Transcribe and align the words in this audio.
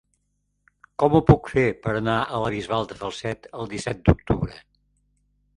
Com 1.03 1.17
ho 1.17 1.21
puc 1.27 1.51
fer 1.57 1.65
per 1.83 1.93
anar 1.99 2.17
a 2.23 2.39
la 2.45 2.49
Bisbal 2.55 2.89
de 2.93 2.97
Falset 3.03 3.47
el 3.61 3.71
disset 3.75 4.03
d'octubre? 4.11 4.61